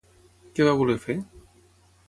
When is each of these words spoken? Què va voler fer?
Què 0.59 0.65
va 0.69 0.73
voler 0.81 0.97
fer? 1.05 1.19